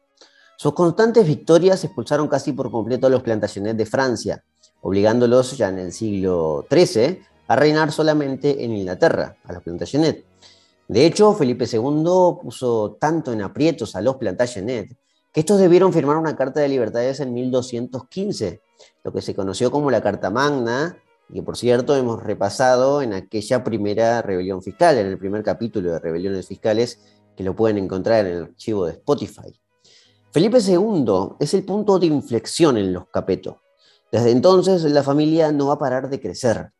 [0.56, 4.42] Sus constantes victorias expulsaron casi por completo a los Plantagenet de Francia,
[4.80, 10.24] obligándolos ya en el siglo XIII a reinar solamente en Inglaterra, a los Plantagenet.
[10.88, 14.96] De hecho, Felipe II puso tanto en aprietos a los Plantagenet
[15.32, 18.60] que estos debieron firmar una Carta de Libertades en 1215,
[19.04, 20.96] lo que se conoció como la Carta Magna,
[21.28, 25.92] y que por cierto hemos repasado en aquella primera rebelión fiscal, en el primer capítulo
[25.92, 27.00] de Rebeliones Fiscales,
[27.36, 29.60] que lo pueden encontrar en el archivo de Spotify.
[30.30, 33.60] Felipe II es el punto de inflexión en los Capeto.
[34.12, 36.70] Desde entonces la familia no va a parar de crecer.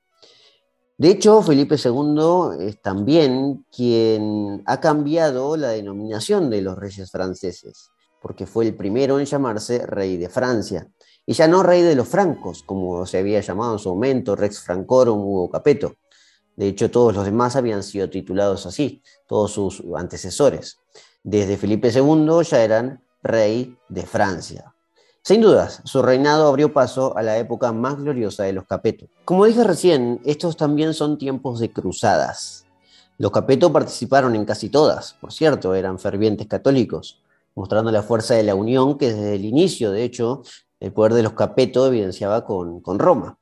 [0.99, 7.91] De hecho, Felipe II es también quien ha cambiado la denominación de los reyes franceses,
[8.23, 10.89] porque fue el primero en llamarse rey de Francia,
[11.27, 14.61] y ya no rey de los francos, como se había llamado en su momento Rex
[14.61, 15.97] Francorum Hugo Capeto.
[16.57, 20.79] De hecho, todos los demás habían sido titulados así, todos sus antecesores.
[21.23, 24.76] Desde Felipe II ya eran rey de Francia.
[25.27, 29.09] Sin dudas, su reinado abrió paso a la época más gloriosa de los Capeto.
[29.25, 32.65] Como dije recién, estos también son tiempos de cruzadas.
[33.19, 37.25] Los Capeto participaron en casi todas, por cierto, eran fervientes católicos,
[37.57, 40.43] mostrando la fuerza de la unión que desde el inicio, de hecho,
[40.79, 43.37] el poder de los Capeto evidenciaba con, Roma.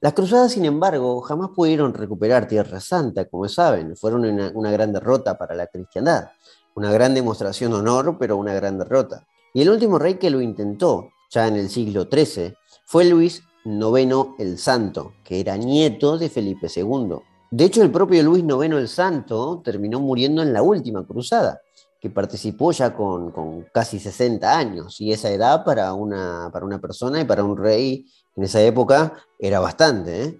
[0.00, 4.94] Las cruzadas, sin embargo, jamás pudieron recuperar Tierra Santa, como saben, fueron una, una gran
[4.94, 6.30] derrota para la cristiandad,
[6.74, 9.26] una gran demostración de honor, pero una gran derrota.
[9.52, 14.34] Y el último rey que lo intentó, ya en el siglo XIII, fue Luis IX
[14.38, 17.16] el Santo, que era nieto de Felipe II.
[17.50, 21.60] De hecho, el propio Luis IX el Santo terminó muriendo en la última cruzada,
[22.00, 27.20] que participó ya con, casi 60 años, y esa edad para una, para una persona
[27.20, 30.24] y para un rey en esa época era bastante.
[30.24, 30.38] ¿eh?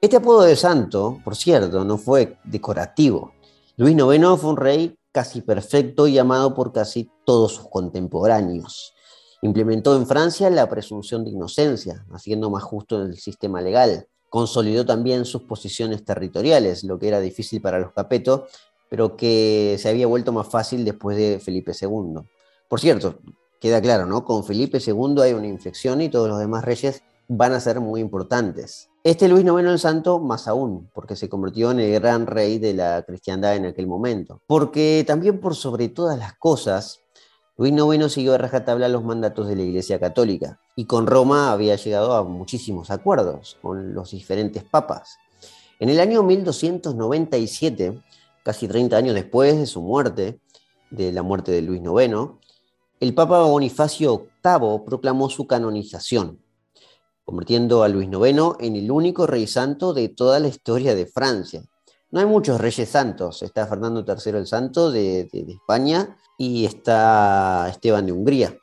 [0.00, 3.32] Este apodo de santo, por cierto, no fue decorativo.
[3.76, 8.94] Luis IX fue un rey casi perfecto y amado por casi todos sus contemporáneos.
[9.42, 14.06] Implementó en Francia la presunción de inocencia, haciendo más justo el sistema legal.
[14.28, 18.46] Consolidó también sus posiciones territoriales, lo que era difícil para los Capeto,
[18.90, 22.20] pero que se había vuelto más fácil después de Felipe II.
[22.68, 23.20] Por cierto,
[23.60, 24.24] queda claro, ¿no?
[24.24, 28.00] Con Felipe II hay una inflexión y todos los demás reyes van a ser muy
[28.00, 28.88] importantes.
[29.04, 32.74] Este Luis IX el Santo más aún, porque se convirtió en el gran rey de
[32.74, 34.42] la cristiandad en aquel momento.
[34.46, 36.98] Porque también por sobre todas las cosas,
[37.60, 41.76] Luis IX siguió a rajatabla los mandatos de la Iglesia Católica y con Roma había
[41.76, 45.18] llegado a muchísimos acuerdos con los diferentes papas.
[45.78, 48.00] En el año 1297,
[48.42, 50.40] casi 30 años después de su muerte,
[50.90, 52.30] de la muerte de Luis IX,
[52.98, 56.40] el Papa Bonifacio VIII proclamó su canonización,
[57.26, 61.62] convirtiendo a Luis IX en el único rey santo de toda la historia de Francia.
[62.10, 67.68] No hay muchos reyes santos, está Fernando III el Santo de, de España y está
[67.68, 68.56] Esteban de Hungría,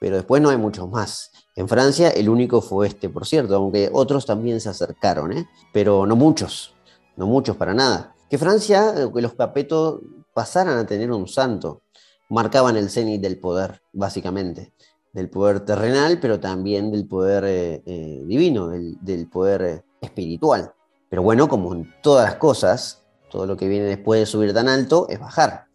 [0.00, 1.30] pero después no hay muchos más.
[1.54, 5.48] En Francia el único fue este, por cierto, aunque otros también se acercaron, ¿eh?
[5.72, 6.74] pero no muchos,
[7.16, 8.12] no muchos para nada.
[8.28, 10.00] Que Francia, eh, que los Capetos
[10.34, 11.82] pasaran a tener un santo,
[12.28, 14.72] marcaban el cenit del poder, básicamente,
[15.12, 20.72] del poder terrenal, pero también del poder eh, divino, del, del poder espiritual.
[21.08, 24.68] Pero bueno, como en todas las cosas, todo lo que viene después de subir tan
[24.68, 25.71] alto es bajar.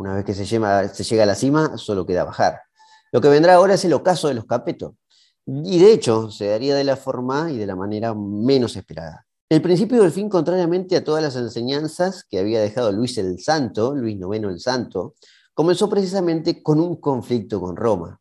[0.00, 2.62] Una vez que se, llega a la cima, solo queda bajar.
[3.12, 4.94] Lo que vendrá ahora es el ocaso de los capetos.
[5.44, 9.26] Y de hecho, se daría de la forma y de la manera menos esperada.
[9.50, 13.94] El principio del fin, contrariamente a todas las enseñanzas que había dejado Luis el Santo,
[13.94, 15.16] Luis IX el Santo,
[15.52, 18.18] comenzó precisamente con un conflicto con Roma.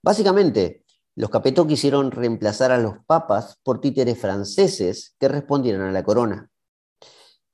[0.00, 0.84] Básicamente,
[1.16, 6.48] los capetos quisieron reemplazar a los papas por títeres franceses que respondieran a la corona.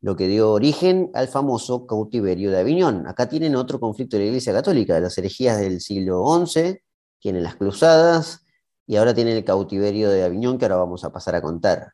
[0.00, 3.06] Lo que dio origen al famoso cautiverio de Aviñón.
[3.06, 6.78] Acá tienen otro conflicto de la Iglesia Católica, las herejías del siglo XI,
[7.18, 8.44] tienen las cruzadas
[8.86, 11.92] y ahora tienen el cautiverio de Aviñón que ahora vamos a pasar a contar.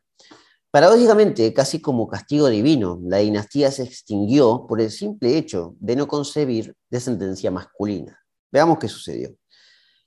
[0.69, 6.07] Paradójicamente, casi como castigo divino, la dinastía se extinguió por el simple hecho de no
[6.07, 8.19] concebir descendencia masculina.
[8.51, 9.35] Veamos qué sucedió.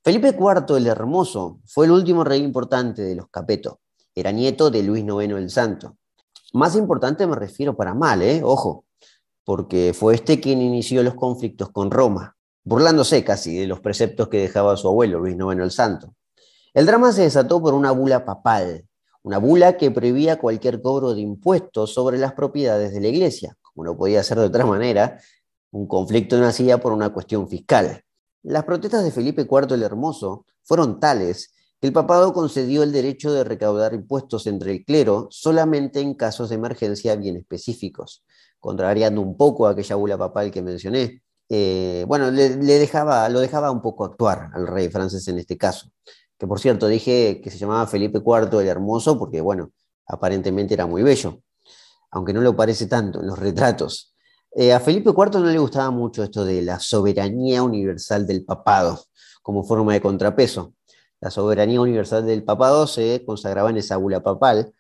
[0.03, 3.81] Felipe IV el Hermoso fue el último rey importante de los Capeto.
[4.15, 5.99] Era nieto de Luis IX el Santo.
[6.57, 8.41] Más importante me refiero para mal, ¿eh?
[8.43, 8.87] ojo,
[9.45, 14.39] porque fue este quien inició los conflictos con Roma, burlándose casi de los preceptos que
[14.39, 16.15] dejaba su abuelo Luis IX el Santo.
[16.73, 18.87] El drama se desató por una bula papal,
[19.23, 23.85] una bula que prohibía cualquier cobro de impuestos sobre las propiedades de la iglesia, como
[23.85, 25.21] no podía ser de otra manera,
[25.73, 28.03] un conflicto nacía por una cuestión fiscal.
[28.45, 33.45] Las protestas de Felipe IV el Hermoso fueron tales el papado concedió el derecho de
[33.45, 38.25] recaudar impuestos entre el clero solamente en casos de emergencia bien específicos,
[38.59, 41.23] contrariando un poco a aquella bula papal que mencioné.
[41.49, 45.91] Eh, bueno, le, dejaba, lo dejaba un poco actuar al rey francés en este caso
[46.39, 49.71] que por cierto dije que se llamaba Felipe IV el Hermoso porque, bueno,
[50.07, 51.41] aparentemente era muy bello,
[52.11, 54.15] aunque no lo parece tanto en los retratos.
[54.55, 59.05] Eh, a Felipe IV no le gustaba mucho esto de la soberanía universal del papado
[59.43, 60.75] como forma de contrapeso.
[61.21, 64.75] La soberanía universal del papado se consagraba en esa bula papal,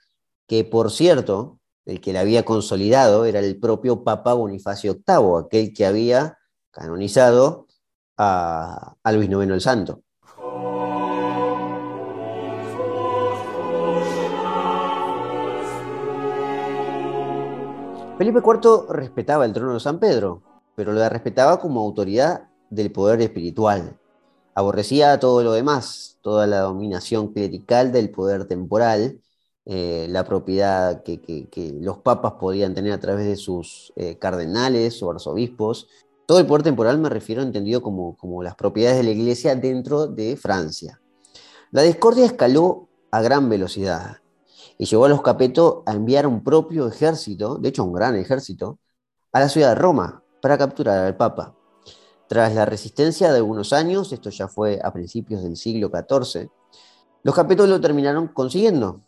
[0.46, 5.72] que por cierto, el que la había consolidado era el propio Papa Bonifacio VIII, aquel
[5.72, 6.38] que había
[6.70, 7.66] canonizado
[8.18, 10.02] a, a Luis IX el Santo.
[18.18, 20.42] Felipe IV respetaba el trono de San Pedro,
[20.74, 23.98] pero lo respetaba como autoridad del poder espiritual.
[24.56, 29.20] Aborrecía todo lo demás, toda la dominación clerical del poder temporal,
[29.66, 31.20] eh, la propiedad que,
[31.82, 35.88] los papas podían tener a través de sus eh, cardenales o arzobispos.
[36.24, 40.06] Todo el poder temporal me refiero entendido como, como las propiedades de la iglesia dentro
[40.06, 41.02] de Francia.
[41.70, 44.22] La discordia escaló a gran velocidad
[44.78, 48.78] y llevó a los Capeto a enviar un propio ejército, de hecho un gran ejército,
[49.32, 51.55] a la ciudad de Roma para capturar al Papa.
[52.28, 56.48] Tras la resistencia de algunos años, esto ya fue a principios del siglo XIV,
[57.22, 59.00] los Capeto lo terminaron consiguiendo.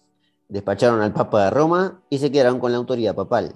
[0.49, 3.55] Despacharon al Papa de Roma y se quedaron con la autoridad papal.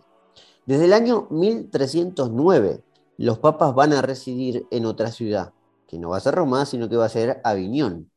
[0.66, 2.83] Desde el año 1309,
[3.18, 5.53] los papas van a residir en otra ciudad,
[5.88, 8.11] que no va a ser Roma, sino que va a ser Aviñón,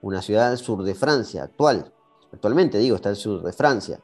[0.00, 1.94] una ciudad al sur de Francia actual
[2.34, 4.00] actualmente digo, está al sur de Francia,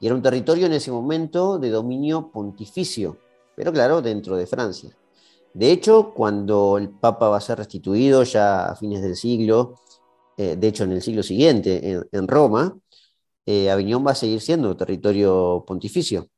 [0.00, 3.16] y era un territorio en ese momento de dominio pontificio,
[3.56, 4.90] pero claro, dentro de Francia.
[5.54, 9.74] De hecho, cuando el Papa va a ser restituido ya a fines del siglo,
[10.36, 12.78] eh, de hecho en el siglo siguiente, en, Roma,
[13.46, 16.28] eh, Aviñón va a seguir siendo territorio pontificio.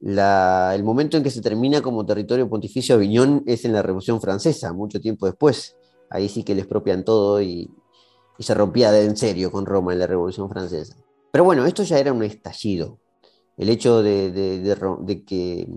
[0.00, 4.72] el momento en que se termina como territorio pontificio Aviñón es en la Revolución Francesa,
[4.72, 5.76] mucho tiempo después.
[6.10, 7.70] Ahí sí que les expropian todo y,
[8.38, 10.96] y se rompía de en serio con Roma en la Revolución Francesa.
[11.30, 12.98] Pero bueno, esto ya era un estallido.
[13.56, 15.68] El hecho de, que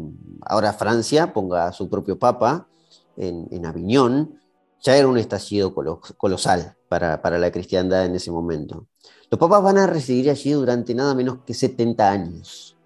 [0.41, 2.67] ahora Francia ponga a su propio papa
[3.15, 4.39] en, en Aviñón
[4.81, 8.87] ya era un estallido colosal para, la cristiandad en ese momento.
[9.29, 12.77] Los papas van a residir allí durante nada menos que 70 años,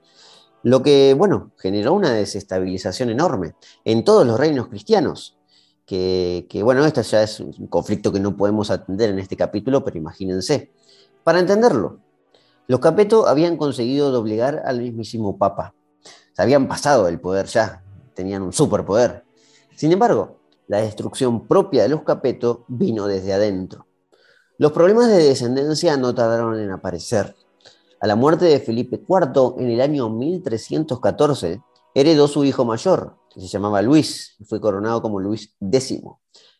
[0.64, 5.38] lo que, bueno, generó una desestabilización enorme en todos los reinos cristianos
[5.86, 9.98] que, bueno, este ya es un conflicto que no podemos atender en este capítulo, pero
[9.98, 10.72] imagínense.
[11.22, 12.00] Para entenderlo,
[12.72, 15.76] los Capeto habían conseguido doblegar al mismísimo Papa.
[16.38, 19.26] Habían pasado el poder ya, tenían un superpoder.
[19.76, 20.38] Sin embargo,
[20.70, 23.88] la destrucción propia de los Capeto vino desde adentro.
[24.58, 27.36] Los problemas de descendencia no tardaron en aparecer.
[28.00, 31.62] A la muerte de Felipe IV en el año 1314,
[31.94, 36.00] heredó su hijo mayor, que se llamaba Luis, y fue coronado como Luis X.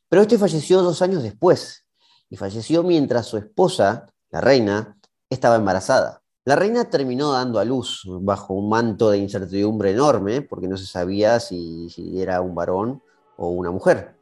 [0.10, 1.86] Pero este falleció dos años después,
[2.30, 4.98] y falleció mientras su esposa, la reina,
[5.32, 6.22] estaba embarazada.
[6.44, 10.86] La reina terminó dando a luz bajo un manto de incertidumbre enorme, porque no se
[10.86, 13.02] sabía si, era un varón
[13.38, 14.16] o una mujer.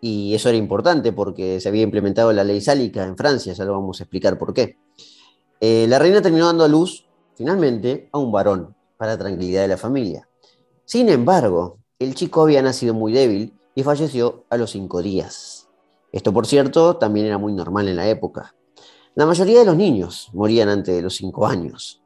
[0.00, 3.72] Y eso era importante porque se había implementado la ley sálica en Francia, ya lo
[3.72, 4.78] vamos a explicar por qué.
[5.60, 9.76] Eh, la reina terminó dando a luz, finalmente, a un varón, para tranquilidad de la
[9.76, 10.28] familia.
[10.84, 15.68] Sin embargo, el chico había nacido muy débil y falleció a los cinco días.
[16.12, 18.54] Esto, por cierto, también era muy normal en la época.
[19.18, 22.00] La mayoría de los niños morían antes de los cinco años.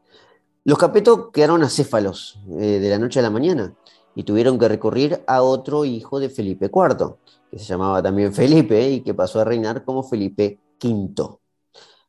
[0.64, 3.74] Los capetos quedaron acéfalos eh, de la noche a la mañana
[4.14, 7.16] y tuvieron que recurrir a otro hijo de Felipe IV,
[7.50, 11.36] que se llamaba también Felipe y que pasó a reinar como Felipe V.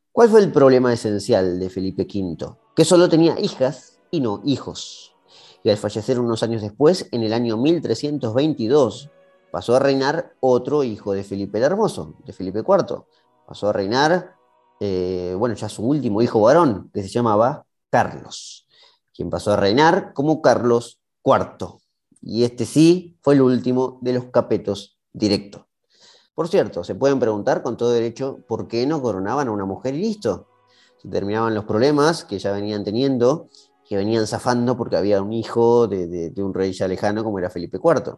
[0.09, 2.55] ¿Cuál fue el problema esencial de Felipe V?
[2.73, 5.17] Que solo tenía hijas y no hijos.
[5.65, 9.09] y al fallecer unos años después, en el año 1322,
[9.51, 13.03] pasó a reinar otro hijo de Felipe el Hermoso, de Felipe IV.
[13.45, 14.37] Pasó a reinar,
[14.85, 18.67] eh, bueno, ya su último hijo varón, que se llamaba Carlos,
[19.15, 21.77] quien pasó a reinar como Carlos IV.
[22.21, 25.67] Y este sí fue el último de los capetos directo.
[26.35, 29.95] Por cierto, se pueden preguntar con todo derecho por qué no coronaban a una mujer
[29.95, 30.49] y listo.
[31.01, 33.47] Se terminaban los problemas que ya venían teniendo,
[33.87, 37.79] que venían zafando porque había un hijo de, un rey ya lejano como era Felipe
[37.81, 38.17] IV.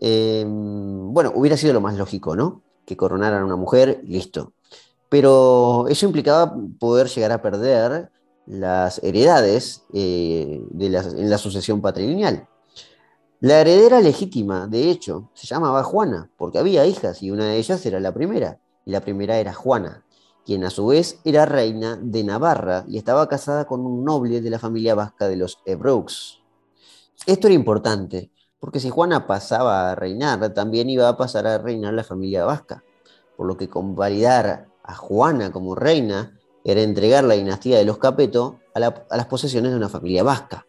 [0.00, 2.62] Em, bueno, hubiera sido lo más lógico, ¿no?
[2.86, 4.54] Que coronaran a una mujer y listo.
[5.08, 8.10] Pero eso implicaba poder llegar a perder
[8.46, 12.48] las heredades eh, en la sucesión patrilineal.
[13.40, 17.86] La heredera legítima, de hecho, se llamaba Juana, porque había hijas y una de ellas
[17.86, 20.04] era la primera, y la primera era Juana,
[20.44, 24.50] quien a su vez era reina de Navarra y estaba casada con un noble de
[24.50, 26.40] la familia vasca de los Ebreux.
[27.26, 31.94] Esto era importante, porque si Juana pasaba a reinar, también iba a pasar a reinar
[31.94, 32.82] la familia vasca,
[33.36, 38.58] por lo que convalidar a Juana como reina era entregar la dinastía de los Capeto
[38.74, 40.66] a las posesiones de una familia vasca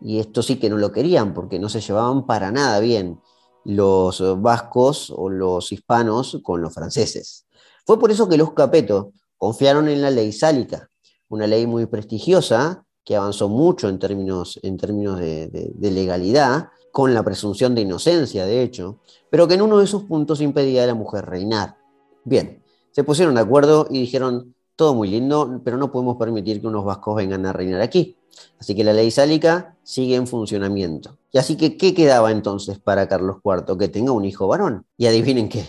[0.00, 3.20] y esto sí que no lo querían porque no se llevaban para nada bien
[3.64, 7.46] los vascos o los hispanos con los franceses.
[7.84, 10.90] Fue por eso que los Capeto confiaron en la ley sálica,
[11.28, 17.22] una ley muy prestigiosa que avanzó mucho en términos, en términos de, legalidad, con la
[17.22, 19.00] presunción de inocencia, de hecho,
[19.30, 21.76] pero que en uno de sus puntos impedía a la mujer reinar.
[22.24, 22.62] Bien,
[22.92, 26.84] se pusieron de acuerdo y dijeron, todo muy lindo, pero no podemos permitir que unos
[26.84, 28.16] vascos vengan a reinar aquí.
[28.58, 31.18] Así que la ley sálica sigue en funcionamiento.
[31.32, 33.78] Y así que, ¿qué quedaba entonces para Carlos IV?
[33.78, 34.84] Que tenga un hijo varón.
[34.96, 35.66] Y adivinen qué,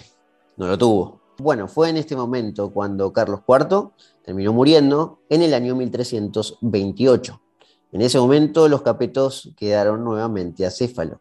[0.57, 1.21] no lo tuvo.
[1.37, 3.91] Bueno, fue en este momento cuando Carlos IV
[4.23, 7.41] terminó muriendo en el año 1328.
[7.93, 11.19] En ese momento los capetos quedaron nuevamente acéfalo.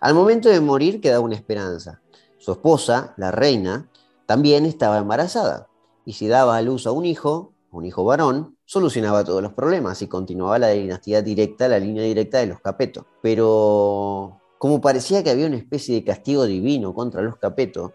[0.00, 2.00] Al momento de morir quedaba una esperanza.
[2.38, 3.89] Su esposa, la reina,
[4.30, 5.66] también estaba embarazada.
[6.04, 10.02] Y si daba a luz a un hijo, un hijo varón, solucionaba todos los problemas
[10.02, 13.08] y continuaba la dinastía directa, la línea directa de los Capeto.
[13.22, 17.92] Pero como parecía que había una especie de castigo divino contra los Capeto,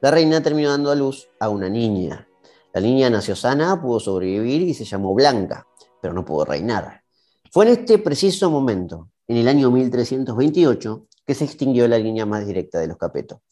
[0.00, 2.26] la reina terminó dando a luz a una niña.
[2.74, 5.64] La niña nació sana, pudo sobrevivir y se llamó Blanca,
[6.02, 7.04] pero no pudo reinar.
[7.52, 12.44] Fue en este preciso momento, en el año 1328, que se extinguió la línea más
[12.44, 13.42] directa de los Capeto.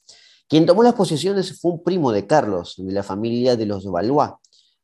[0.48, 4.30] Quien tomó las posiciones fue un primo de Carlos, de la familia de los Valois,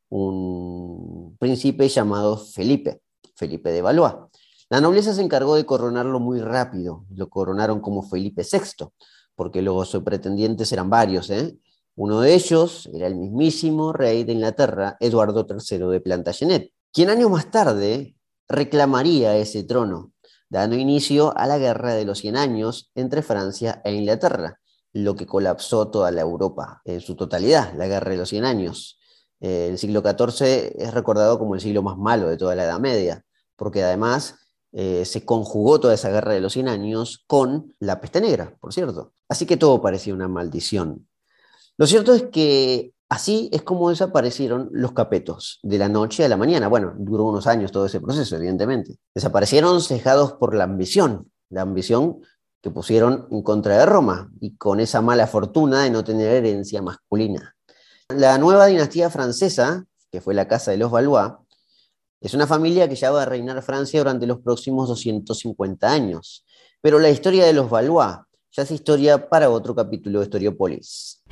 [0.08, 3.00] un príncipe llamado Felipe,
[3.36, 4.14] Felipe de Valois.
[4.70, 8.86] La nobleza se encargó de coronarlo muy rápido, lo coronaron como Felipe VI,
[9.36, 11.30] porque los pretendientes eran varios.
[11.30, 11.56] ¿eh?
[11.94, 17.30] Uno de ellos era el mismísimo rey de Inglaterra, Eduardo III de Plantagenet, quien años
[17.30, 18.16] más tarde
[18.48, 20.12] reclamaría ese trono,
[20.48, 24.58] dando inicio a la Guerra de los Cien Años entre Francia e Inglaterra,
[24.92, 28.98] lo que colapsó toda la Europa en su totalidad, la Guerra de los Cien Años.
[29.40, 32.78] Eh, el siglo XIV es recordado como el siglo más malo de toda la Edad
[32.78, 33.24] Media,
[33.56, 34.36] porque además
[34.72, 38.72] eh, se conjugó toda esa guerra de los 100 años con la peste negra, por
[38.72, 39.12] cierto.
[39.28, 41.08] Así que todo parecía una maldición.
[41.76, 46.38] Lo cierto es que así es como desaparecieron los capetos, de la noche a la
[46.38, 46.68] mañana.
[46.68, 48.98] Bueno, duró unos años todo ese proceso, evidentemente.
[49.14, 52.20] Desaparecieron cejados por la ambición, la ambición
[52.62, 56.80] que pusieron en contra de Roma y con esa mala fortuna de no tener herencia
[56.80, 57.56] masculina.
[58.08, 61.32] La nueva dinastía francesa, que fue la Casa de los Valois,
[62.20, 66.46] es una familia que ya va a reinar Francia durante los próximos 250 años.
[66.80, 68.18] Pero la historia de los Valois
[68.52, 71.24] ya es historia para otro capítulo de Historiopolis.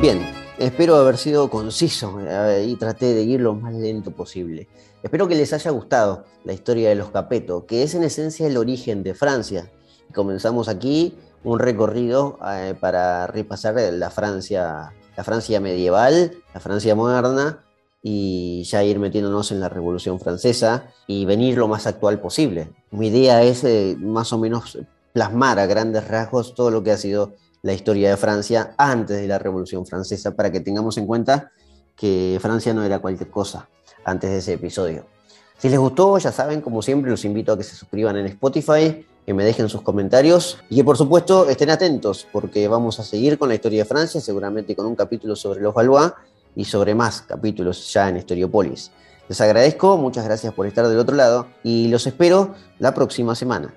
[0.00, 4.68] Bien, Espero haber sido conciso eh, y traté de ir lo más lento posible.
[5.02, 8.56] Espero que les haya gustado la historia de los Capeto, que es en esencia el
[8.56, 9.68] origen de Francia.
[10.14, 17.64] comenzamos aquí un recorrido eh, para repasar la Francia, la Francia medieval, la Francia moderna
[18.00, 22.70] y ya ir metiéndonos en la Revolución Francesa y venir lo más actual posible.
[22.92, 24.78] Mi idea es eh, más o menos
[25.12, 27.34] plasmar a grandes rasgos todo lo que ha sido
[27.64, 31.50] la historia de Francia antes de la Revolución Francesa, para que tengamos en cuenta
[31.96, 33.68] que Francia no era cualquier cosa
[34.04, 35.06] antes de ese episodio.
[35.56, 39.06] Si les gustó, ya saben, como siempre, los invito a que se suscriban en Spotify,
[39.24, 43.38] que me dejen sus comentarios y que por supuesto estén atentos, porque vamos a seguir
[43.38, 46.12] con la historia de Francia, seguramente con un capítulo sobre los Valois
[46.54, 48.90] y sobre más capítulos ya en Historiopolis.
[49.26, 53.72] Les agradezco, muchas gracias por estar del otro lado y los espero la próxima semana.